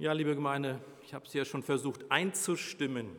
Ja, 0.00 0.12
liebe 0.12 0.36
Gemeinde, 0.36 0.80
ich 1.02 1.12
habe 1.12 1.26
es 1.26 1.32
ja 1.32 1.44
schon 1.44 1.64
versucht 1.64 2.08
einzustimmen. 2.08 3.16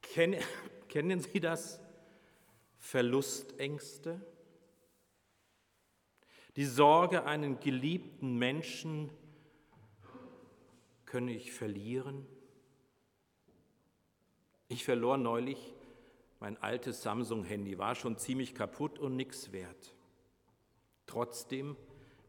Kennen, 0.00 0.40
kennen 0.88 1.20
Sie 1.20 1.38
das? 1.38 1.82
Verlustängste? 2.78 4.22
Die 6.56 6.64
Sorge, 6.64 7.26
einen 7.26 7.60
geliebten 7.60 8.38
Menschen 8.38 9.10
könne 11.04 11.34
ich 11.34 11.52
verlieren? 11.52 12.26
Ich 14.68 14.82
verlor 14.86 15.18
neulich 15.18 15.74
mein 16.38 16.56
altes 16.56 17.02
Samsung-Handy, 17.02 17.76
war 17.76 17.96
schon 17.96 18.16
ziemlich 18.16 18.54
kaputt 18.54 18.98
und 18.98 19.14
nichts 19.14 19.52
wert. 19.52 19.94
Trotzdem 21.04 21.76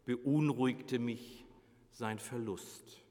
beunruhigte 0.04 1.00
mich 1.00 1.46
sein 1.92 2.20
Verlust. 2.20 3.02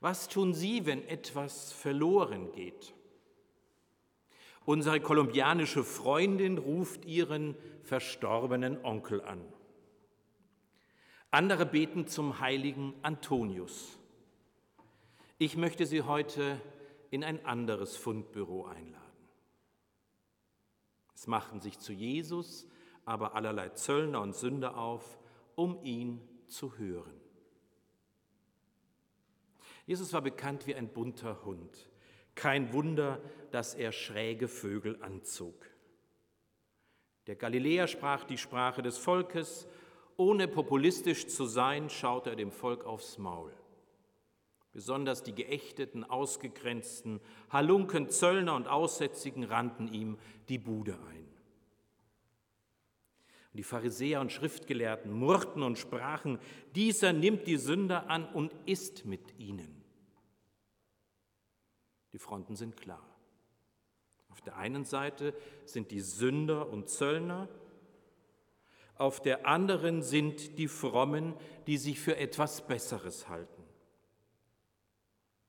Was 0.00 0.28
tun 0.28 0.54
Sie, 0.54 0.86
wenn 0.86 1.06
etwas 1.08 1.72
verloren 1.72 2.52
geht? 2.52 2.94
Unsere 4.64 5.00
kolumbianische 5.00 5.84
Freundin 5.84 6.58
ruft 6.58 7.04
ihren 7.04 7.56
verstorbenen 7.82 8.82
Onkel 8.84 9.22
an. 9.22 9.40
Andere 11.30 11.66
beten 11.66 12.06
zum 12.06 12.40
heiligen 12.40 12.94
Antonius. 13.02 13.98
Ich 15.38 15.56
möchte 15.56 15.84
Sie 15.84 16.02
heute 16.02 16.60
in 17.10 17.24
ein 17.24 17.44
anderes 17.44 17.96
Fundbüro 17.96 18.66
einladen. 18.66 19.04
Es 21.14 21.26
machten 21.26 21.60
sich 21.60 21.78
zu 21.78 21.92
Jesus 21.92 22.66
aber 23.04 23.34
allerlei 23.34 23.70
Zöllner 23.70 24.20
und 24.20 24.34
Sünder 24.34 24.76
auf, 24.76 25.18
um 25.54 25.82
ihn 25.84 26.20
zu 26.46 26.78
hören. 26.78 27.20
Jesus 29.86 30.12
war 30.12 30.22
bekannt 30.22 30.66
wie 30.66 30.74
ein 30.74 30.88
bunter 30.88 31.44
Hund. 31.44 31.90
Kein 32.34 32.72
Wunder, 32.72 33.20
dass 33.50 33.74
er 33.74 33.92
schräge 33.92 34.48
Vögel 34.48 35.00
anzog. 35.02 35.66
Der 37.26 37.36
Galiläer 37.36 37.86
sprach 37.86 38.24
die 38.24 38.38
Sprache 38.38 38.82
des 38.82 38.98
Volkes, 38.98 39.66
ohne 40.16 40.48
populistisch 40.48 41.26
zu 41.26 41.46
sein, 41.46 41.90
schaute 41.90 42.30
er 42.30 42.36
dem 42.36 42.52
Volk 42.52 42.84
aufs 42.84 43.18
Maul. 43.18 43.52
Besonders 44.72 45.22
die 45.22 45.34
geächteten, 45.34 46.04
ausgegrenzten, 46.04 47.20
Halunken, 47.50 48.10
Zöllner 48.10 48.54
und 48.54 48.66
Aussätzigen 48.66 49.44
rannten 49.44 49.86
ihm 49.92 50.18
die 50.48 50.58
Bude 50.58 50.98
ein. 51.08 51.23
Und 53.54 53.58
die 53.58 53.62
Pharisäer 53.62 54.20
und 54.20 54.32
Schriftgelehrten 54.32 55.12
murrten 55.12 55.62
und 55.62 55.78
sprachen, 55.78 56.40
dieser 56.74 57.12
nimmt 57.12 57.46
die 57.46 57.56
Sünder 57.56 58.10
an 58.10 58.26
und 58.26 58.52
isst 58.66 59.04
mit 59.04 59.38
ihnen. 59.38 59.80
Die 62.12 62.18
Fronten 62.18 62.56
sind 62.56 62.76
klar. 62.76 63.08
Auf 64.28 64.40
der 64.40 64.56
einen 64.56 64.84
Seite 64.84 65.34
sind 65.66 65.92
die 65.92 66.00
Sünder 66.00 66.68
und 66.68 66.88
Zöllner, 66.88 67.48
auf 68.96 69.22
der 69.22 69.46
anderen 69.46 70.02
sind 70.02 70.58
die 70.58 70.66
Frommen, 70.66 71.34
die 71.68 71.76
sich 71.76 72.00
für 72.00 72.16
etwas 72.16 72.66
Besseres 72.66 73.28
halten. 73.28 73.62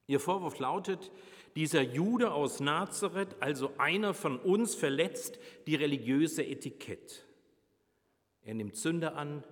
Ihr 0.05 0.19
Vorwurf 0.19 0.59
lautet, 0.59 1.11
dieser 1.55 1.81
Jude 1.81 2.31
aus 2.31 2.59
Nazareth, 2.59 3.35
also 3.39 3.71
einer 3.79 4.13
von 4.13 4.39
uns, 4.39 4.75
verletzt 4.75 5.39
die 5.65 5.73
religiöse 5.73 6.45
Etikette. 6.45 7.25
Er 8.45 8.53
nimmt 8.53 8.75
Sünder 8.75 9.17
an 9.17 9.43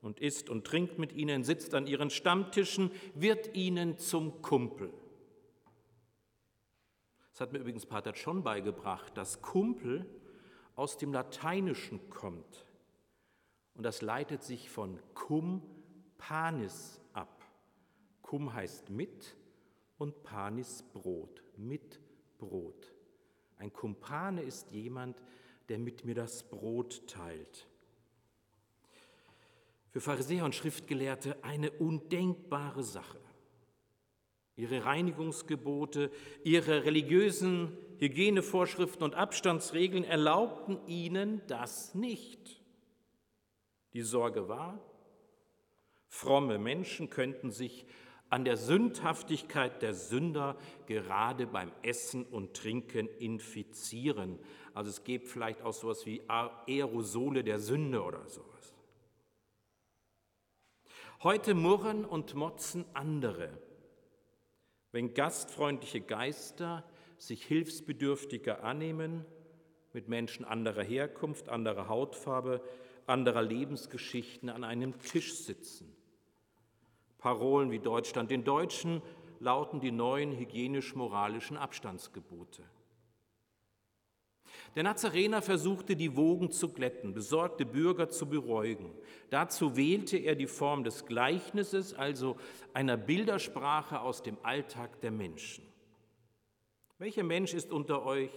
und 0.00 0.20
isst 0.20 0.48
und 0.48 0.64
trinkt 0.64 0.98
mit 0.98 1.12
ihnen, 1.12 1.42
sitzt 1.42 1.74
an 1.74 1.86
ihren 1.86 2.10
Stammtischen, 2.10 2.92
wird 3.14 3.54
ihnen 3.56 3.98
zum 3.98 4.40
Kumpel. 4.40 4.92
Das 7.32 7.40
hat 7.40 7.52
mir 7.52 7.58
übrigens 7.58 7.86
Pater 7.86 8.14
schon 8.14 8.44
beigebracht, 8.44 9.16
dass 9.16 9.42
Kumpel 9.42 10.06
aus 10.76 10.96
dem 10.96 11.12
Lateinischen 11.12 12.08
kommt. 12.08 12.66
Und 13.74 13.82
das 13.82 14.00
leitet 14.00 14.44
sich 14.44 14.70
von 14.70 15.00
cum 15.14 15.62
panis 16.16 17.00
ab. 17.12 17.44
Cum 18.22 18.52
heißt 18.54 18.90
mit 18.90 19.36
und 19.98 20.22
panis 20.22 20.84
Brot, 20.92 21.42
mit 21.56 22.00
Brot. 22.38 22.94
Ein 23.56 23.72
Kumpane 23.72 24.42
ist 24.42 24.70
jemand, 24.70 25.20
der 25.68 25.78
mit 25.78 26.04
mir 26.04 26.14
das 26.14 26.48
Brot 26.48 27.06
teilt 27.08 27.69
für 29.90 30.00
Pharisäer 30.00 30.44
und 30.44 30.54
Schriftgelehrte 30.54 31.42
eine 31.42 31.70
undenkbare 31.70 32.82
Sache. 32.82 33.18
Ihre 34.56 34.84
Reinigungsgebote, 34.84 36.10
ihre 36.44 36.84
religiösen 36.84 37.76
Hygienevorschriften 37.98 39.02
und 39.02 39.14
Abstandsregeln 39.14 40.04
erlaubten 40.04 40.78
ihnen 40.86 41.40
das 41.46 41.94
nicht. 41.94 42.60
Die 43.94 44.02
Sorge 44.02 44.48
war, 44.48 44.78
fromme 46.06 46.58
Menschen 46.58 47.10
könnten 47.10 47.50
sich 47.50 47.86
an 48.28 48.44
der 48.44 48.56
Sündhaftigkeit 48.56 49.82
der 49.82 49.92
Sünder 49.92 50.56
gerade 50.86 51.46
beim 51.46 51.72
Essen 51.82 52.24
und 52.24 52.54
Trinken 52.54 53.08
infizieren. 53.18 54.38
Also 54.72 54.90
es 54.90 55.02
gibt 55.02 55.26
vielleicht 55.26 55.62
auch 55.62 55.72
sowas 55.72 56.06
wie 56.06 56.22
Aerosole 56.28 57.42
der 57.42 57.58
Sünde 57.58 58.02
oder 58.02 58.28
sowas. 58.28 58.49
Heute 61.22 61.52
murren 61.52 62.06
und 62.06 62.34
motzen 62.34 62.86
andere, 62.94 63.50
wenn 64.90 65.12
gastfreundliche 65.12 66.00
Geister 66.00 66.82
sich 67.18 67.44
Hilfsbedürftiger 67.44 68.64
annehmen, 68.64 69.26
mit 69.92 70.08
Menschen 70.08 70.46
anderer 70.46 70.82
Herkunft, 70.82 71.50
anderer 71.50 71.88
Hautfarbe, 71.88 72.62
anderer 73.06 73.42
Lebensgeschichten 73.42 74.48
an 74.48 74.64
einem 74.64 74.98
Tisch 74.98 75.34
sitzen. 75.34 75.94
Parolen 77.18 77.70
wie 77.70 77.80
Deutschland 77.80 78.30
den 78.30 78.44
Deutschen 78.44 79.02
lauten 79.40 79.78
die 79.80 79.92
neuen 79.92 80.32
hygienisch-moralischen 80.32 81.58
Abstandsgebote. 81.58 82.62
Der 84.76 84.84
Nazarener 84.84 85.42
versuchte 85.42 85.96
die 85.96 86.16
Wogen 86.16 86.52
zu 86.52 86.68
glätten, 86.68 87.12
besorgte 87.12 87.66
Bürger 87.66 88.08
zu 88.08 88.28
beruhigen. 88.28 88.92
Dazu 89.28 89.76
wählte 89.76 90.16
er 90.16 90.36
die 90.36 90.46
Form 90.46 90.84
des 90.84 91.06
Gleichnisses, 91.06 91.92
also 91.92 92.36
einer 92.72 92.96
Bildersprache 92.96 94.00
aus 94.00 94.22
dem 94.22 94.38
Alltag 94.42 95.00
der 95.00 95.10
Menschen. 95.10 95.64
Welcher 96.98 97.24
Mensch 97.24 97.52
ist 97.52 97.72
unter 97.72 98.04
euch, 98.04 98.30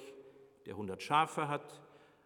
der 0.66 0.76
hundert 0.76 1.04
Schafe 1.04 1.48
hat, 1.48 1.82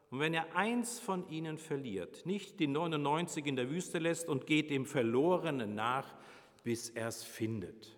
und 0.09 0.19
wenn 0.21 0.33
er 0.33 0.55
eins 0.55 0.99
von 0.99 1.27
ihnen 1.29 1.57
verliert, 1.57 2.25
nicht 2.25 2.61
die 2.61 2.67
99 2.67 3.45
in 3.45 3.57
der 3.57 3.69
Wüste 3.69 3.99
lässt 3.99 4.29
und 4.29 4.47
geht 4.47 4.69
dem 4.69 4.85
Verlorenen 4.85 5.75
nach, 5.75 6.15
bis 6.63 6.89
er 6.89 7.09
es 7.09 7.23
findet? 7.23 7.97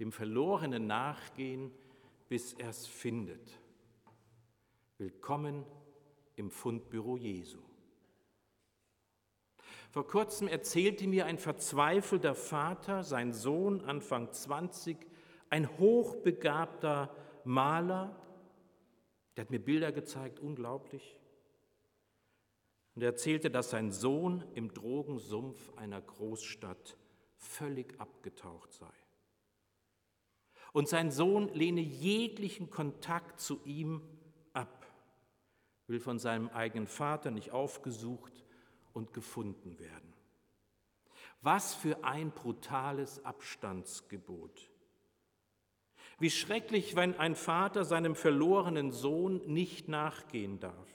Dem 0.00 0.10
Verlorenen 0.10 0.88
nachgehen 0.88 1.70
bis 2.28 2.54
er 2.54 2.70
es 2.70 2.86
findet. 2.86 3.58
Willkommen 4.98 5.64
im 6.34 6.50
Fundbüro 6.50 7.16
Jesu. 7.16 7.58
Vor 9.90 10.06
kurzem 10.06 10.48
erzählte 10.48 11.06
mir 11.06 11.26
ein 11.26 11.38
verzweifelter 11.38 12.34
Vater, 12.34 13.04
sein 13.04 13.32
Sohn, 13.32 13.80
Anfang 13.82 14.32
20, 14.32 14.96
ein 15.48 15.78
hochbegabter 15.78 17.14
Maler, 17.44 18.20
der 19.36 19.44
hat 19.44 19.50
mir 19.50 19.60
Bilder 19.60 19.92
gezeigt, 19.92 20.40
unglaublich. 20.40 21.18
Und 22.94 23.02
er 23.02 23.10
erzählte, 23.10 23.50
dass 23.50 23.70
sein 23.70 23.92
Sohn 23.92 24.42
im 24.54 24.72
Drogensumpf 24.72 25.72
einer 25.76 26.00
Großstadt 26.00 26.96
völlig 27.36 28.00
abgetaucht 28.00 28.72
sei. 28.72 29.05
Und 30.76 30.90
sein 30.90 31.10
Sohn 31.10 31.48
lehne 31.54 31.80
jeglichen 31.80 32.68
Kontakt 32.68 33.40
zu 33.40 33.62
ihm 33.64 34.02
ab, 34.52 34.86
will 35.86 36.00
von 36.00 36.18
seinem 36.18 36.50
eigenen 36.50 36.86
Vater 36.86 37.30
nicht 37.30 37.50
aufgesucht 37.50 38.44
und 38.92 39.14
gefunden 39.14 39.78
werden. 39.78 40.12
Was 41.40 41.74
für 41.74 42.04
ein 42.04 42.30
brutales 42.30 43.24
Abstandsgebot. 43.24 44.70
Wie 46.18 46.28
schrecklich, 46.28 46.94
wenn 46.94 47.18
ein 47.18 47.36
Vater 47.36 47.86
seinem 47.86 48.14
verlorenen 48.14 48.92
Sohn 48.92 49.40
nicht 49.46 49.88
nachgehen 49.88 50.60
darf. 50.60 50.90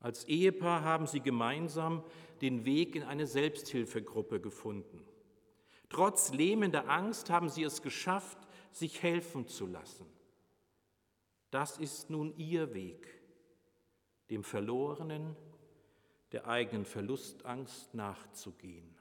Als 0.00 0.24
Ehepaar 0.24 0.80
haben 0.82 1.06
sie 1.06 1.20
gemeinsam 1.20 2.02
den 2.40 2.64
Weg 2.64 2.96
in 2.96 3.02
eine 3.02 3.26
Selbsthilfegruppe 3.26 4.40
gefunden. 4.40 5.04
Trotz 5.92 6.32
lähmender 6.32 6.88
Angst 6.88 7.28
haben 7.28 7.50
sie 7.50 7.62
es 7.64 7.82
geschafft, 7.82 8.38
sich 8.70 9.02
helfen 9.02 9.46
zu 9.46 9.66
lassen. 9.66 10.06
Das 11.50 11.76
ist 11.76 12.08
nun 12.08 12.34
ihr 12.38 12.72
Weg, 12.72 13.06
dem 14.30 14.42
Verlorenen, 14.42 15.36
der 16.32 16.46
eigenen 16.46 16.86
Verlustangst 16.86 17.92
nachzugehen. 17.92 18.91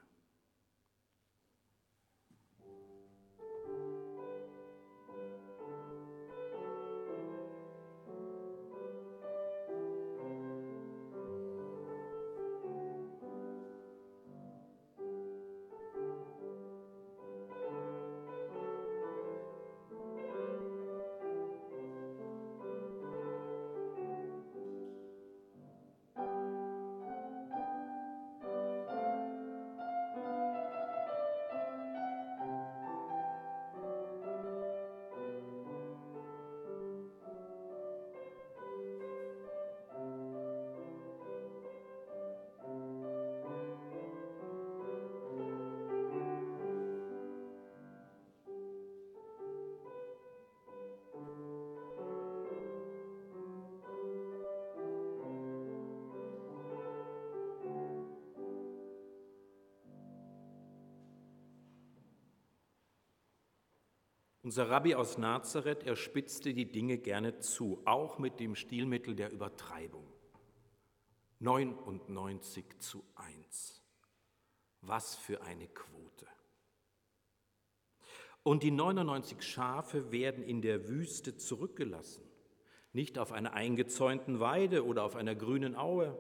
Unser 64.44 64.72
Rabbi 64.72 64.96
aus 64.96 65.20
Nazareth, 65.20 65.84
er 65.84 65.96
spitzte 65.96 66.56
die 66.56 66.72
Dinge 66.72 66.98
gerne 66.98 67.40
zu, 67.40 67.80
auch 67.86 68.18
mit 68.18 68.40
dem 68.40 68.56
Stilmittel 68.56 69.16
der 69.16 69.32
Übertreibung. 69.32 70.08
99 71.40 72.66
zu 72.80 73.04
1. 73.16 73.84
Was 74.82 75.16
für 75.16 75.44
eine 75.44 75.68
Quote. 75.68 76.26
Und 78.42 78.64
die 78.64 78.72
99 78.72 79.44
Schafe 79.44 80.12
werden 80.12 80.44
in 80.44 80.64
der 80.64 80.88
Wüste 80.88 81.38
zurückgelassen, 81.38 82.24
nicht 82.94 83.20
auf 83.20 83.32
einer 83.32 83.54
eingezäunten 83.54 84.40
Weide 84.40 84.88
oder 84.88 85.04
auf 85.04 85.16
einer 85.16 85.36
grünen 85.36 85.76
Aue. 85.76 86.18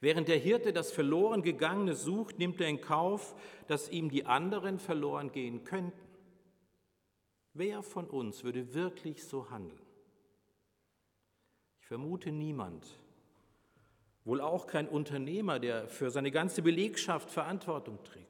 Während 0.00 0.28
der 0.28 0.38
Hirte 0.38 0.74
das 0.74 0.92
verloren 0.92 1.40
gegangene 1.40 1.94
sucht, 1.94 2.38
nimmt 2.38 2.60
er 2.60 2.68
in 2.68 2.82
Kauf, 2.82 3.34
dass 3.68 3.88
ihm 3.88 4.10
die 4.10 4.26
anderen 4.26 4.78
verloren 4.78 5.32
gehen 5.32 5.64
könnten. 5.64 6.11
Wer 7.54 7.82
von 7.82 8.06
uns 8.06 8.44
würde 8.44 8.72
wirklich 8.74 9.24
so 9.24 9.50
handeln? 9.50 9.80
Ich 11.80 11.86
vermute 11.86 12.32
niemand, 12.32 12.86
wohl 14.24 14.40
auch 14.40 14.66
kein 14.66 14.88
Unternehmer, 14.88 15.58
der 15.58 15.88
für 15.88 16.10
seine 16.10 16.30
ganze 16.30 16.62
Belegschaft 16.62 17.30
Verantwortung 17.30 18.02
trägt. 18.04 18.28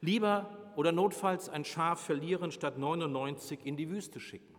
Lieber 0.00 0.72
oder 0.76 0.92
notfalls 0.92 1.48
ein 1.48 1.64
Schaf 1.64 2.00
verlieren, 2.00 2.50
statt 2.50 2.78
99 2.78 3.64
in 3.64 3.76
die 3.76 3.90
Wüste 3.90 4.18
schicken. 4.18 4.56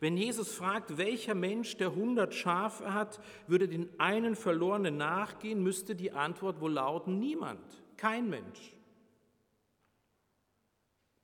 Wenn 0.00 0.16
Jesus 0.16 0.52
fragt, 0.52 0.98
welcher 0.98 1.36
Mensch, 1.36 1.76
der 1.76 1.88
100 1.88 2.34
Schafe 2.34 2.92
hat, 2.92 3.20
würde 3.46 3.68
den 3.68 3.88
einen 4.00 4.34
Verlorenen 4.34 4.96
nachgehen, 4.96 5.62
müsste 5.62 5.94
die 5.94 6.10
Antwort 6.10 6.60
wohl 6.60 6.72
lauten, 6.72 7.20
niemand, 7.20 7.60
kein 7.96 8.28
Mensch. 8.28 8.74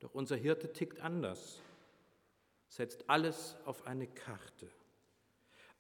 Doch 0.01 0.15
unser 0.15 0.37
Hirte 0.37 0.73
tickt 0.73 1.01
anders, 1.01 1.61
setzt 2.69 3.09
alles 3.09 3.57
auf 3.65 3.87
eine 3.87 4.07
Karte. 4.07 4.71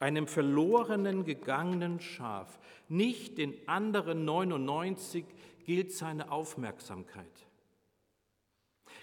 Einem 0.00 0.26
verlorenen, 0.26 1.24
gegangenen 1.24 2.00
Schaf, 2.00 2.58
nicht 2.88 3.38
den 3.38 3.68
anderen 3.68 4.24
99, 4.24 5.24
gilt 5.64 5.92
seine 5.92 6.30
Aufmerksamkeit. 6.30 7.46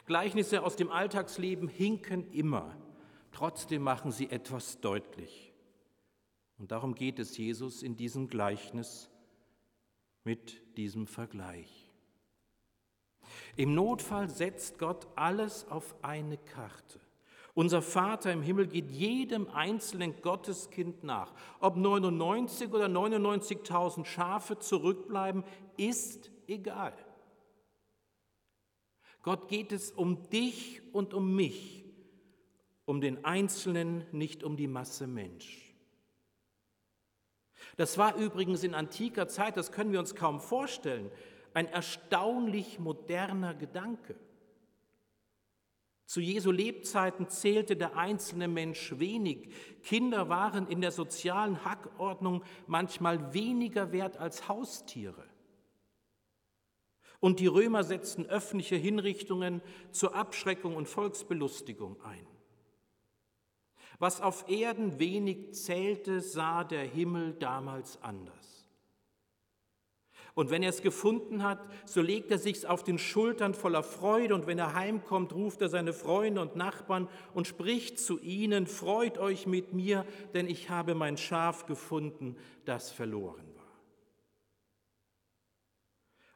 Gleichnisse 0.06 0.63
aus 0.63 0.75
dem 0.75 0.91
Alltagsleben 0.91 1.67
hinken 1.67 2.31
immer, 2.31 2.75
trotzdem 3.31 3.81
machen 3.81 4.12
sie 4.12 4.29
etwas 4.29 4.79
deutlich. 4.79 5.53
Und 6.57 6.71
darum 6.71 6.95
geht 6.95 7.19
es 7.19 7.38
Jesus 7.38 7.83
in 7.83 7.97
diesem 7.97 8.29
Gleichnis 8.29 9.09
mit 10.23 10.77
diesem 10.77 11.07
Vergleich. 11.07 11.85
Im 13.56 13.74
Notfall 13.74 14.30
setzt 14.30 14.80
Gott 14.80 15.08
alles 15.16 15.68
auf 15.70 15.96
eine 16.02 16.38
Karte. 16.38 17.00
Unser 17.54 17.82
Vater 17.82 18.34
im 18.34 18.42
Himmel 18.42 18.68
geht 18.68 18.92
jedem 18.92 19.48
einzelnen 19.50 20.22
Gotteskind 20.22 21.06
nach. 21.06 21.32
Ob 21.62 21.78
99 21.78 22.74
oder 22.74 22.88
99.000 22.88 24.06
Schafe 24.06 24.60
zurückbleiben, 24.60 25.46
ist 25.78 26.32
egal. 26.48 26.94
Gott 29.24 29.48
geht 29.48 29.72
es 29.72 29.92
um 29.92 30.30
dich 30.30 30.82
und 30.94 31.14
um 31.14 31.34
mich, 31.34 31.86
um 32.84 33.00
den 33.00 33.24
Einzelnen, 33.24 34.06
nicht 34.12 34.44
um 34.44 34.58
die 34.58 34.68
Masse 34.68 35.08
Mensch. 35.08 35.74
Das 37.78 37.98
war 37.98 38.16
übrigens 38.16 38.64
in 38.64 38.74
antiker 38.74 39.28
Zeit, 39.28 39.56
das 39.58 39.72
können 39.72 39.94
wir 39.94 40.00
uns 40.00 40.14
kaum 40.14 40.40
vorstellen 40.40 41.10
ein 41.56 41.68
erstaunlich 41.68 42.80
moderner 42.80 43.56
Gedanke. 43.56 44.16
Zu 46.06 46.22
Jesu 46.22 46.52
Lebzeiten 46.52 47.30
zählte 47.30 47.75
der 47.75 47.98
einzelne 47.98 48.48
Mensch 48.48 49.00
wenig. 49.00 49.52
Kinder 49.81 50.30
waren 50.30 50.68
in 50.68 50.81
der 50.81 50.92
sozialen 50.92 51.66
Hackordnung 51.66 52.44
manchmal 52.68 53.34
weniger 53.34 53.92
wert 53.92 54.18
als 54.18 54.48
Haustiere. 54.48 55.24
Und 57.19 57.40
die 57.40 57.48
Römer 57.48 57.84
setzten 57.84 58.25
öffentliche 58.25 58.75
Hinrichtungen 58.75 59.62
zur 59.92 60.13
Abschreckung 60.13 60.75
und 60.75 60.88
Volksbelustigung 60.88 62.00
ein. 62.04 62.28
Was 63.98 64.19
auf 64.19 64.50
Erden 64.50 65.00
wenig 65.00 65.54
zählte, 65.54 66.19
sah 66.19 66.66
der 66.66 66.84
Himmel 66.84 67.34
damals 67.34 68.01
anders. 68.03 68.54
Und 70.36 70.50
wenn 70.50 70.63
er 70.63 70.70
es 70.70 70.82
gefunden 70.82 71.44
hat, 71.44 71.65
so 71.86 72.01
legt 72.01 72.30
er 72.30 72.38
sich's 72.38 72.65
auf 72.65 72.84
den 72.84 73.00
Schultern 73.00 73.54
voller 73.54 73.84
Freude. 73.84 74.36
Und 74.36 74.48
wenn 74.48 74.60
er 74.60 74.74
heimkommt, 74.74 75.34
ruft 75.34 75.62
er 75.62 75.70
seine 75.70 75.94
Freunde 75.94 76.42
und 76.42 76.58
Nachbarn 76.58 77.08
und 77.34 77.48
spricht 77.48 78.00
zu 78.00 78.20
ihnen, 78.20 78.68
freut 78.68 79.18
euch 79.18 79.48
mit 79.48 79.72
mir, 79.72 80.06
denn 80.34 80.48
ich 80.48 80.70
habe 80.70 80.94
mein 80.94 81.15
Schaf 81.15 81.65
gefunden, 81.65 82.36
das 82.65 82.92
verloren 82.92 83.48
war. 83.56 83.63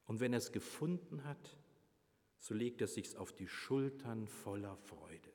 Und 0.06 0.22
wenn 0.22 0.32
er 0.32 0.40
es 0.40 0.54
gefunden 0.54 1.26
hat, 1.26 1.58
so 2.40 2.54
legt 2.54 2.80
er 2.80 2.88
sich's 2.88 3.16
auf 3.16 3.34
die 3.34 3.50
Schultern 3.50 4.30
voller 4.30 4.78
Freude. 4.78 5.30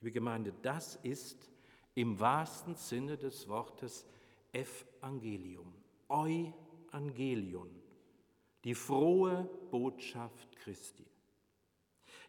Liebe 0.00 0.12
Gemeinde, 0.12 0.52
das 0.60 0.96
ist 0.96 1.50
im 1.94 2.20
wahrsten 2.20 2.74
Sinne 2.74 3.16
des 3.16 3.48
Wortes 3.48 4.06
Evangelium, 4.52 5.72
Eu 6.08 6.52
Evangelion, 6.88 7.70
die 8.64 8.74
frohe 8.74 9.48
Botschaft 9.70 10.56
Christi. 10.56 11.04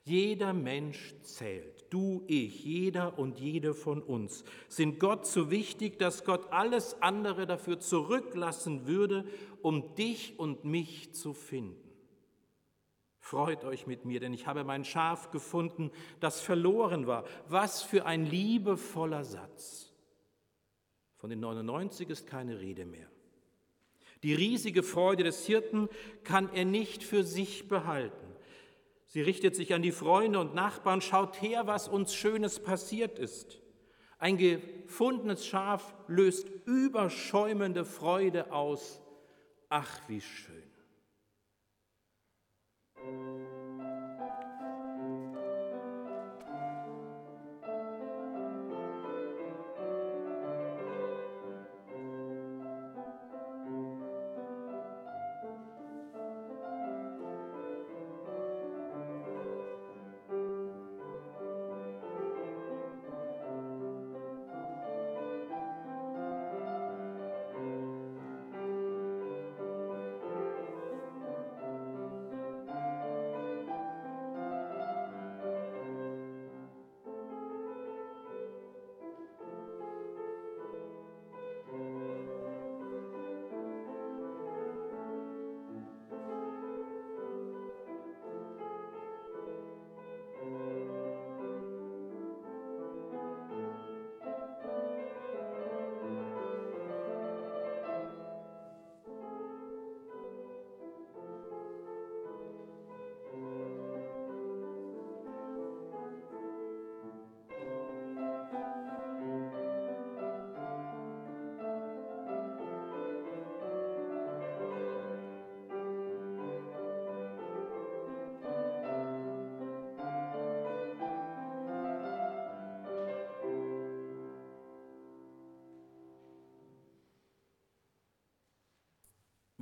Jeder 0.03 0.53
Mensch 0.53 1.15
zählt, 1.23 1.85
du, 1.89 2.23
ich, 2.27 2.63
jeder 2.63 3.19
und 3.19 3.39
jede 3.39 3.73
von 3.73 4.01
uns 4.01 4.45
sind 4.69 4.99
Gott 4.99 5.27
so 5.27 5.51
wichtig, 5.51 5.99
dass 5.99 6.23
Gott 6.23 6.51
alles 6.51 7.01
andere 7.01 7.45
dafür 7.45 7.79
zurücklassen 7.79 8.87
würde, 8.87 9.25
um 9.61 9.95
dich 9.95 10.39
und 10.39 10.63
mich 10.63 11.13
zu 11.13 11.33
finden. 11.33 11.91
Freut 13.19 13.65
euch 13.65 13.85
mit 13.85 14.05
mir, 14.05 14.21
denn 14.21 14.33
ich 14.33 14.47
habe 14.47 14.63
mein 14.63 14.85
Schaf 14.85 15.31
gefunden, 15.31 15.91
das 16.21 16.39
verloren 16.39 17.05
war. 17.07 17.25
Was 17.49 17.83
für 17.83 18.05
ein 18.05 18.25
liebevoller 18.25 19.25
Satz. 19.25 19.91
Von 21.17 21.29
den 21.29 21.41
99 21.41 22.09
ist 22.09 22.27
keine 22.27 22.61
Rede 22.61 22.85
mehr. 22.85 23.09
Die 24.23 24.33
riesige 24.33 24.83
Freude 24.83 25.23
des 25.23 25.45
Hirten 25.45 25.89
kann 26.23 26.49
er 26.53 26.65
nicht 26.65 27.03
für 27.03 27.23
sich 27.23 27.67
behalten. 27.67 28.27
Sie 29.05 29.21
richtet 29.21 29.55
sich 29.55 29.73
an 29.73 29.81
die 29.81 29.91
Freunde 29.91 30.39
und 30.39 30.53
Nachbarn, 30.53 31.01
schaut 31.01 31.41
her, 31.41 31.65
was 31.65 31.87
uns 31.87 32.13
Schönes 32.13 32.59
passiert 32.59 33.19
ist. 33.19 33.61
Ein 34.19 34.37
gefundenes 34.37 35.45
Schaf 35.45 35.93
löst 36.07 36.49
überschäumende 36.65 37.85
Freude 37.85 38.51
aus. 38.51 39.01
Ach, 39.69 40.01
wie 40.07 40.21
schön. 40.21 40.63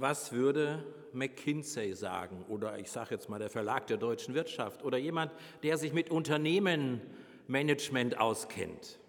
Was 0.08 0.34
würde 0.34 0.86
McKinsey 1.14 1.96
sagen 1.96 2.46
oder 2.48 2.78
ich 2.78 2.92
sage 2.92 3.16
jetzt 3.16 3.28
mal 3.28 3.40
der 3.40 3.50
Verlag 3.50 3.88
der 3.88 3.98
deutschen 3.98 4.36
Wirtschaft 4.36 4.84
oder 4.84 5.00
jemand, 5.00 5.32
der 5.64 5.80
sich 5.80 5.94
mit 5.94 6.12
Unternehmenmanagement 6.12 8.20
auskennt? 8.20 9.00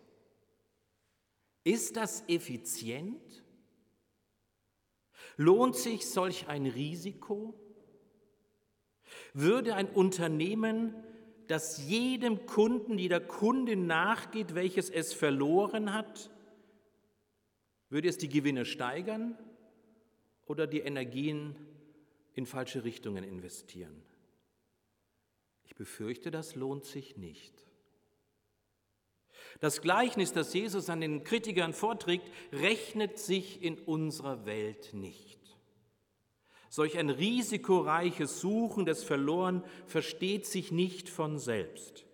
Ist 1.64 1.98
das 1.98 2.24
effizient? 2.28 3.44
Lohnt 5.36 5.76
sich 5.76 6.08
solch 6.08 6.48
ein 6.48 6.64
Risiko? 6.64 7.52
Würde 9.34 9.74
ein 9.74 9.90
Unternehmen, 9.90 10.94
das 11.46 11.86
jedem 11.86 12.46
Kunden, 12.46 12.96
jeder 12.96 13.20
Kundin 13.20 13.86
nachgeht, 13.86 14.54
welches 14.54 14.88
es 14.88 15.12
verloren 15.12 15.92
hat, 15.92 16.30
würde 17.90 18.08
es 18.08 18.16
die 18.16 18.30
Gewinne 18.30 18.64
steigern 18.64 19.36
oder 20.46 20.66
die 20.66 20.80
Energien 20.80 21.56
in 22.34 22.46
falsche 22.46 22.84
Richtungen 22.84 23.24
investieren? 23.24 24.02
Ich 25.64 25.74
befürchte, 25.74 26.30
das 26.30 26.54
lohnt 26.54 26.84
sich 26.84 27.16
nicht. 27.16 27.66
Das 29.60 29.80
Gleichnis, 29.80 30.32
das 30.32 30.52
Jesus 30.52 30.90
an 30.90 31.00
den 31.00 31.24
Kritikern 31.24 31.72
vorträgt, 31.72 32.30
rechnet 32.52 33.18
sich 33.18 33.62
in 33.62 33.78
unserer 33.78 34.46
Welt 34.46 34.92
nicht. 34.92 35.40
Solch 36.68 36.98
ein 36.98 37.10
risikoreiches 37.10 38.40
Suchen 38.40 38.84
des 38.84 39.02
Verloren 39.02 39.64
versteht 39.86 40.46
sich 40.46 40.72
nicht 40.72 41.08
von 41.08 41.38
selbst. 41.38 42.04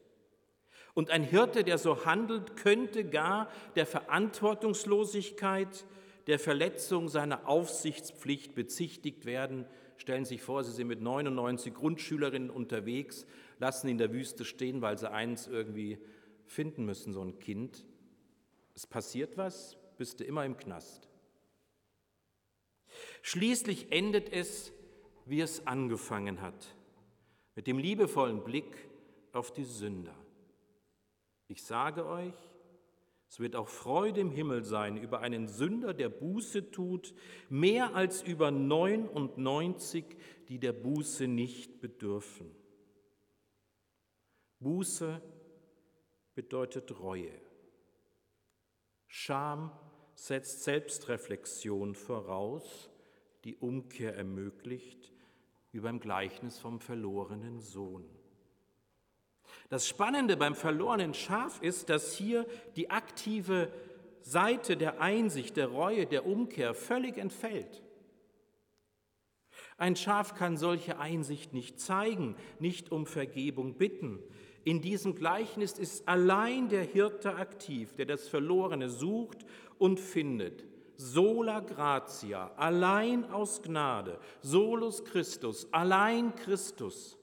Und 0.95 1.11
ein 1.11 1.25
Hirte, 1.25 1.65
der 1.65 1.79
so 1.79 2.05
handelt, 2.05 2.57
könnte 2.57 3.09
gar 3.09 3.51
der 3.77 3.87
Verantwortungslosigkeit, 3.87 5.87
der 6.27 6.39
Verletzung 6.39 7.09
seiner 7.09 7.49
Aufsichtspflicht 7.49 8.55
bezichtigt 8.55 9.25
werden. 9.25 9.67
Stellen 9.97 10.25
Sie 10.25 10.35
sich 10.35 10.43
vor, 10.43 10.65
Sie 10.65 10.73
sind 10.73 10.89
mit 10.89 11.01
99 11.01 11.75
Grundschülerinnen 11.75 12.51
unterwegs, 12.51 13.27
lassen 13.59 13.89
in 13.89 13.99
der 13.99 14.13
Wüste 14.13 14.45
stehen, 14.45 14.83
weil 14.83 14.99
sie 14.99 15.11
eins 15.11 15.47
irgendwie 15.47 15.99
finden 16.47 16.85
müssen, 16.85 17.13
so 17.13 17.23
ein 17.23 17.39
Kind. 17.39 17.85
Es 18.75 18.87
passiert 18.87 19.37
was, 19.37 19.77
bist 19.97 20.21
du 20.21 20.25
immer 20.25 20.45
im 20.45 20.57
Knast. 20.57 21.09
Schließlich 23.23 23.93
endet 23.93 24.33
es, 24.33 24.73
wie 25.27 25.41
es 25.41 25.67
angefangen 25.67 26.41
hat, 26.41 26.75
mit 27.55 27.67
dem 27.67 27.79
liebevollen 27.79 28.43
Blick 28.43 28.89
auf 29.33 29.53
die 29.53 29.65
Sünder. 29.65 30.15
Ich 31.49 31.63
sage 31.63 32.07
euch, 32.07 32.35
es 33.33 33.41
wird 33.41 33.57
auch 33.57 33.71
Freude 33.71 34.21
im 34.21 34.31
Himmel 34.31 34.63
sein 34.63 34.99
über 34.99 35.21
einen 35.21 35.49
Sünder, 35.49 35.95
der 35.95 36.11
Buße 36.11 36.71
tut, 36.71 37.15
mehr 37.49 37.95
als 37.95 38.23
über 38.23 38.51
99, 38.51 40.05
die 40.49 40.59
der 40.59 40.75
Buße 40.75 41.27
nicht 41.29 41.81
bedürfen. 41.81 42.55
Buße 44.61 45.23
bedeutet 46.35 47.01
Reue. 47.01 47.33
Scham 49.07 49.73
setzt 50.15 50.65
Selbstreflexion 50.65 51.95
voraus, 51.95 52.91
die 53.45 53.57
Umkehr 53.57 54.15
ermöglicht, 54.15 55.11
wie 55.71 55.81
beim 55.81 56.01
Gleichnis 56.01 56.59
vom 56.59 56.81
verlorenen 56.81 57.61
Sohn. 57.61 58.05
Das 59.69 59.89
Spannende 59.89 60.37
beim 60.37 60.55
verlorenen 60.55 61.15
Schaf 61.15 61.61
ist, 61.63 61.89
dass 61.89 62.15
hier 62.15 62.47
die 62.77 62.91
aktive 62.91 63.73
Seite 64.23 64.77
der 64.77 65.01
Einsicht, 65.01 65.57
der 65.57 65.69
Reue, 65.69 66.07
der 66.07 66.27
Umkehr 66.27 66.75
völlig 66.75 67.19
entfällt. 67.19 67.83
Ein 69.77 69.97
Schaf 69.97 70.35
kann 70.35 70.57
solche 70.57 70.99
Einsicht 70.99 71.55
nicht 71.55 71.81
zeigen, 71.81 72.37
nicht 72.59 72.93
um 72.93 73.07
Vergebung 73.07 73.75
bitten. 73.75 74.21
In 74.65 74.81
diesem 74.81 75.17
Gleichnis 75.17 75.73
ist 75.73 76.07
allein 76.07 76.69
der 76.69 76.85
Hirte 76.85 77.35
aktiv, 77.35 77.95
der 77.95 78.07
das 78.07 78.29
Verlorene 78.29 78.89
sucht 78.89 79.45
und 79.79 79.99
findet. 79.99 80.65
Sola 80.97 81.61
gratia, 81.61 82.53
allein 82.57 83.29
aus 83.33 83.61
Gnade, 83.63 84.21
solus 84.41 85.05
Christus, 85.05 85.67
allein 85.73 86.37
Christus. 86.37 87.19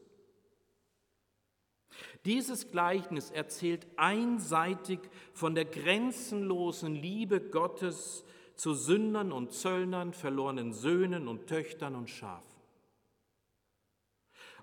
Dieses 2.26 2.70
Gleichnis 2.72 3.32
erzählt 3.32 3.88
einseitig 3.96 5.00
von 5.34 5.56
der 5.56 5.66
grenzenlosen 5.66 6.96
Liebe 6.96 7.40
Gottes 7.40 8.26
zu 8.56 8.74
Sündern 8.74 9.32
und 9.32 9.54
Zöllnern, 9.54 10.14
verlorenen 10.14 10.74
Söhnen 10.74 11.30
und 11.30 11.48
Töchtern 11.48 11.96
und 11.96 12.10
Schafen. 12.10 12.60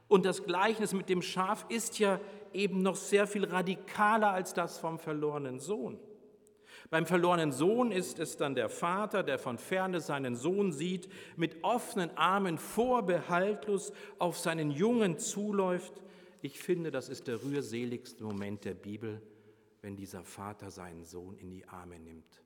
Und 0.08 0.24
das 0.24 0.44
Gleichnis 0.44 0.92
mit 0.92 1.08
dem 1.08 1.22
Schaf 1.22 1.64
ist 1.68 1.98
ja 1.98 2.20
eben 2.52 2.82
noch 2.82 2.96
sehr 2.96 3.26
viel 3.26 3.44
radikaler 3.44 4.30
als 4.30 4.52
das 4.54 4.78
vom 4.78 4.98
verlorenen 4.98 5.58
Sohn. 5.58 5.98
Beim 6.90 7.06
verlorenen 7.06 7.50
Sohn 7.50 7.90
ist 7.90 8.20
es 8.20 8.36
dann 8.36 8.54
der 8.54 8.68
Vater, 8.68 9.24
der 9.24 9.38
von 9.40 9.58
ferne 9.58 10.00
seinen 10.00 10.36
Sohn 10.36 10.70
sieht, 10.70 11.08
mit 11.36 11.64
offenen 11.64 12.16
Armen 12.16 12.58
vorbehaltlos 12.58 13.92
auf 14.18 14.38
seinen 14.38 14.70
Jungen 14.70 15.18
zuläuft 15.18 15.94
ich 16.46 16.60
finde, 16.60 16.92
das 16.92 17.08
ist 17.08 17.26
der 17.26 17.42
rührseligste 17.42 18.22
Moment 18.22 18.64
der 18.64 18.74
Bibel, 18.74 19.20
wenn 19.82 19.96
dieser 19.96 20.22
Vater 20.22 20.70
seinen 20.70 21.04
Sohn 21.04 21.36
in 21.38 21.50
die 21.50 21.66
Arme 21.66 21.98
nimmt 21.98 22.40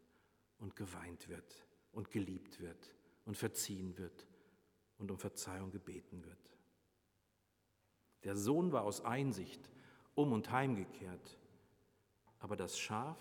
und 0.58 0.74
geweint 0.74 1.28
wird 1.28 1.66
und 1.92 2.10
geliebt 2.10 2.60
wird 2.60 2.94
und 3.26 3.36
verziehen 3.36 3.98
wird 3.98 4.26
und 4.96 5.10
um 5.10 5.18
Verzeihung 5.18 5.70
gebeten 5.70 6.24
wird. 6.24 6.38
Der 8.24 8.36
Sohn 8.36 8.72
war 8.72 8.84
aus 8.84 9.04
Einsicht 9.04 9.60
um 10.14 10.32
und 10.32 10.50
heimgekehrt, 10.50 11.38
aber 12.38 12.56
das 12.56 12.78
Schaf 12.78 13.18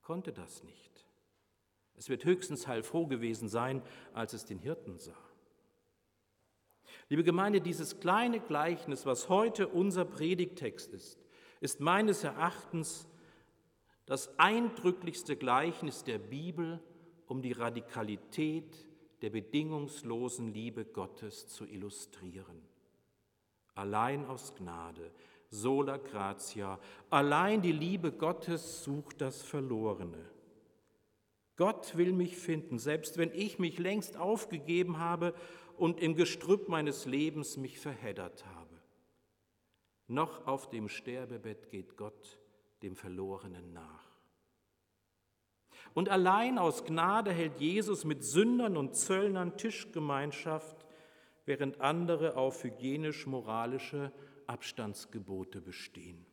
konnte 0.00 0.32
das 0.32 0.62
nicht. 0.62 1.06
Es 1.96 2.08
wird 2.08 2.24
höchstens 2.24 2.68
heilfroh 2.68 3.08
gewesen 3.08 3.48
sein, 3.48 3.82
als 4.12 4.32
es 4.32 4.44
den 4.44 4.60
Hirten 4.60 5.00
sah. 5.00 5.33
Liebe 7.08 7.24
Gemeinde, 7.24 7.60
dieses 7.60 8.00
kleine 8.00 8.40
Gleichnis, 8.40 9.04
was 9.04 9.28
heute 9.28 9.68
unser 9.68 10.04
Predigtext 10.04 10.92
ist, 10.92 11.18
ist 11.60 11.80
meines 11.80 12.24
Erachtens 12.24 13.06
das 14.06 14.38
eindrücklichste 14.38 15.36
Gleichnis 15.36 16.04
der 16.04 16.18
Bibel, 16.18 16.80
um 17.26 17.42
die 17.42 17.52
Radikalität 17.52 18.86
der 19.22 19.30
bedingungslosen 19.30 20.52
Liebe 20.52 20.84
Gottes 20.84 21.48
zu 21.48 21.66
illustrieren. 21.66 22.62
Allein 23.74 24.24
aus 24.26 24.54
Gnade, 24.54 25.10
sola 25.48 25.96
gratia, 25.98 26.78
allein 27.10 27.60
die 27.60 27.72
Liebe 27.72 28.12
Gottes 28.12 28.84
sucht 28.84 29.20
das 29.20 29.42
Verlorene. 29.42 30.30
Gott 31.56 31.96
will 31.96 32.12
mich 32.12 32.36
finden, 32.36 32.78
selbst 32.78 33.16
wenn 33.16 33.32
ich 33.32 33.58
mich 33.58 33.78
längst 33.78 34.16
aufgegeben 34.16 34.98
habe 34.98 35.34
und 35.76 36.00
im 36.00 36.14
Gestrüpp 36.14 36.68
meines 36.68 37.06
Lebens 37.06 37.56
mich 37.56 37.78
verheddert 37.78 38.44
habe. 38.46 38.80
Noch 40.06 40.46
auf 40.46 40.68
dem 40.68 40.88
Sterbebett 40.88 41.70
geht 41.70 41.96
Gott 41.96 42.38
dem 42.82 42.96
Verlorenen 42.96 43.72
nach. 43.72 44.04
Und 45.94 46.08
allein 46.08 46.58
aus 46.58 46.84
Gnade 46.84 47.32
hält 47.32 47.60
Jesus 47.60 48.04
mit 48.04 48.24
Sündern 48.24 48.76
und 48.76 48.96
Zöllnern 48.96 49.56
Tischgemeinschaft, 49.56 50.84
während 51.46 51.80
andere 51.80 52.36
auf 52.36 52.64
hygienisch-moralische 52.64 54.12
Abstandsgebote 54.46 55.60
bestehen. 55.60 56.26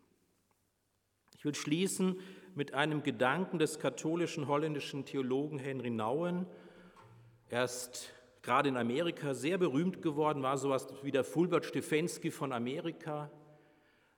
Ich 1.38 1.46
will 1.46 1.56
schließen 1.56 2.20
mit 2.56 2.74
einem 2.74 3.04
Gedanken 3.04 3.58
des 3.58 3.80
katholischen 3.80 4.48
holländischen 4.48 5.06
Theologen 5.06 5.60
Henry 5.60 5.90
Nouwen. 5.90 6.46
Er 7.50 7.66
ist 7.66 8.14
gerade 8.42 8.70
in 8.70 8.78
Amerika 8.78 9.34
sehr 9.34 9.58
berühmt 9.58 10.02
geworden, 10.02 10.44
war 10.44 10.58
sowas 10.58 10.88
wie 11.04 11.12
der 11.12 11.24
Fulbert 11.24 11.66
Stefensky 11.66 12.32
von 12.32 12.52
Amerika, 12.52 13.30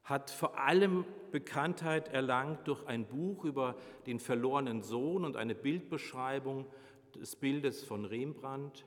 hat 0.04 0.32
vor 0.32 0.58
allem 0.58 1.06
Bekanntheit 1.32 2.10
erlangt 2.10 2.68
durch 2.68 2.86
ein 2.88 3.06
Buch 3.06 3.46
über 3.46 3.76
den 4.06 4.20
verlorenen 4.20 4.82
Sohn 4.82 5.24
und 5.24 5.38
eine 5.38 5.56
Bildbeschreibung 5.56 6.68
des 7.16 7.36
Bildes 7.36 7.84
von 7.84 8.06
Rembrandt. 8.06 8.86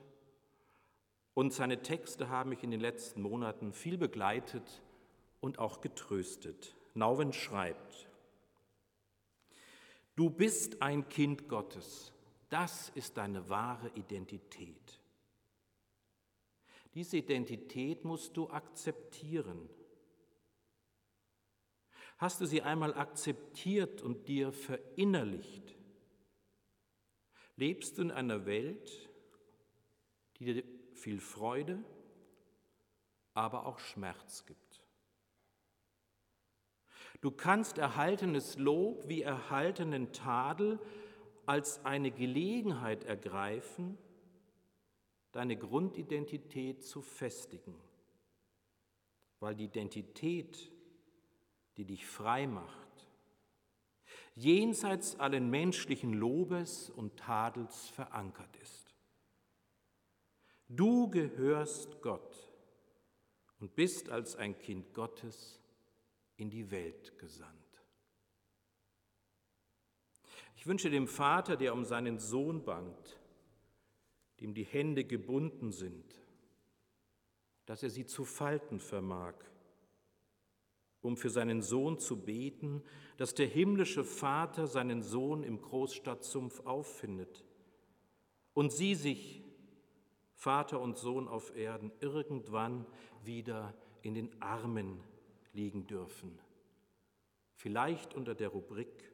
Und 1.32 1.52
seine 1.52 1.82
Texte 1.82 2.28
haben 2.28 2.50
mich 2.50 2.62
in 2.62 2.70
den 2.70 2.80
letzten 2.80 3.22
Monaten 3.22 3.72
viel 3.72 3.98
begleitet 3.98 4.82
und 5.40 5.58
auch 5.58 5.80
getröstet. 5.80 6.74
Nauwen 6.94 7.32
schreibt, 7.32 8.08
Du 10.16 10.30
bist 10.30 10.80
ein 10.80 11.10
Kind 11.10 11.46
Gottes, 11.46 12.14
das 12.48 12.90
ist 12.94 13.18
deine 13.18 13.50
wahre 13.50 13.90
Identität. 13.94 14.98
Diese 16.96 17.18
Identität 17.18 18.06
musst 18.06 18.38
du 18.38 18.48
akzeptieren. 18.48 19.68
Hast 22.16 22.40
du 22.40 22.46
sie 22.46 22.62
einmal 22.62 22.94
akzeptiert 22.94 24.00
und 24.00 24.28
dir 24.28 24.50
verinnerlicht, 24.50 25.76
lebst 27.56 27.98
du 27.98 28.02
in 28.02 28.10
einer 28.10 28.46
Welt, 28.46 29.10
die 30.38 30.46
dir 30.46 30.64
viel 30.94 31.20
Freude, 31.20 31.84
aber 33.34 33.66
auch 33.66 33.78
Schmerz 33.78 34.46
gibt. 34.46 34.82
Du 37.20 37.30
kannst 37.30 37.76
erhaltenes 37.76 38.56
Lob 38.56 39.06
wie 39.06 39.20
erhaltenen 39.20 40.14
Tadel 40.14 40.80
als 41.44 41.84
eine 41.84 42.10
Gelegenheit 42.10 43.04
ergreifen, 43.04 43.98
deine 45.36 45.58
Grundidentität 45.58 46.82
zu 46.82 47.02
festigen, 47.02 47.78
weil 49.38 49.54
die 49.54 49.64
Identität, 49.64 50.72
die 51.76 51.84
dich 51.84 52.06
frei 52.06 52.46
macht, 52.46 53.06
jenseits 54.34 55.20
allen 55.20 55.50
menschlichen 55.50 56.14
Lobes 56.14 56.88
und 56.88 57.18
Tadels 57.18 57.90
verankert 57.90 58.56
ist. 58.62 58.94
Du 60.68 61.10
gehörst 61.10 62.00
Gott 62.00 62.50
und 63.60 63.74
bist 63.74 64.08
als 64.08 64.36
ein 64.36 64.58
Kind 64.58 64.94
Gottes 64.94 65.60
in 66.38 66.48
die 66.48 66.70
Welt 66.70 67.18
gesandt. 67.18 67.52
Ich 70.56 70.66
wünsche 70.66 70.88
dem 70.88 71.06
Vater, 71.06 71.58
der 71.58 71.74
um 71.74 71.84
seinen 71.84 72.18
Sohn 72.18 72.64
bangt, 72.64 73.20
dem 74.40 74.54
die 74.54 74.64
Hände 74.64 75.04
gebunden 75.04 75.72
sind, 75.72 76.04
dass 77.64 77.82
er 77.82 77.90
sie 77.90 78.06
zu 78.06 78.24
falten 78.24 78.80
vermag, 78.80 79.34
um 81.00 81.16
für 81.16 81.30
seinen 81.30 81.62
Sohn 81.62 81.98
zu 81.98 82.24
beten, 82.24 82.82
dass 83.16 83.34
der 83.34 83.46
himmlische 83.46 84.04
Vater 84.04 84.66
seinen 84.66 85.02
Sohn 85.02 85.42
im 85.42 85.60
Großstadtsumpf 85.60 86.60
auffindet 86.60 87.44
und 88.54 88.72
sie 88.72 88.94
sich, 88.94 89.42
Vater 90.34 90.80
und 90.80 90.98
Sohn 90.98 91.28
auf 91.28 91.56
Erden, 91.56 91.90
irgendwann 92.00 92.86
wieder 93.24 93.74
in 94.02 94.14
den 94.14 94.40
Armen 94.40 95.02
liegen 95.52 95.86
dürfen. 95.86 96.38
Vielleicht 97.54 98.14
unter 98.14 98.34
der 98.34 98.48
Rubrik 98.48 99.12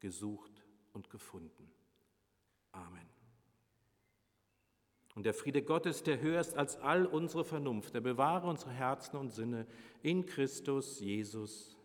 gesucht 0.00 0.64
und 0.92 1.10
gefunden. 1.10 1.70
Amen. 2.72 3.15
Und 5.16 5.24
der 5.24 5.34
Friede 5.34 5.62
Gottes, 5.62 6.02
der 6.02 6.20
höher 6.20 6.40
ist 6.40 6.56
als 6.56 6.76
all 6.76 7.06
unsere 7.06 7.44
Vernunft, 7.44 7.94
der 7.94 8.02
bewahre 8.02 8.46
unsere 8.46 8.70
Herzen 8.70 9.16
und 9.16 9.32
Sinne 9.32 9.66
in 10.02 10.26
Christus 10.26 11.00
Jesus 11.00 11.75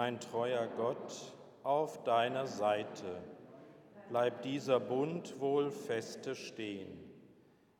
mein 0.00 0.18
treuer 0.18 0.66
Gott, 0.78 1.12
auf 1.62 2.02
deiner 2.04 2.46
Seite. 2.46 3.18
Bleib 4.08 4.40
dieser 4.40 4.80
Bund 4.80 5.38
wohl 5.40 5.70
feste 5.70 6.34
stehen. 6.34 6.88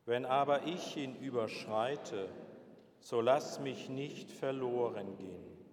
Wenn 0.05 0.27
aber 0.27 0.67
ich 0.67 0.95
ihn 0.97 1.15
überschreite, 1.15 2.29
so 2.99 3.21
lass 3.21 3.59
mich 3.59 3.89
nicht 3.89 4.29
verloren 4.29 5.17
gehen. 5.17 5.65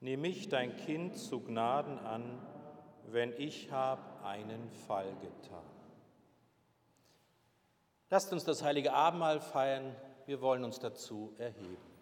Nimm 0.00 0.22
mich, 0.22 0.48
dein 0.48 0.76
Kind, 0.76 1.16
zu 1.16 1.38
Gnaden 1.38 2.00
an, 2.00 2.44
wenn 3.06 3.32
ich 3.38 3.70
hab 3.70 4.24
einen 4.24 4.68
Fall 4.88 5.14
getan. 5.20 5.70
Lasst 8.10 8.32
uns 8.32 8.42
das 8.42 8.64
heilige 8.64 8.92
Abendmahl 8.92 9.38
feiern. 9.38 9.94
Wir 10.26 10.40
wollen 10.40 10.64
uns 10.64 10.80
dazu 10.80 11.32
erheben. 11.38 11.95